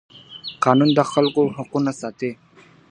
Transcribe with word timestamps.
قانون 0.63 0.89
د 0.97 0.99
خلکو 1.11 1.41
حقونه 1.55 1.91
ساتي. 1.99 2.31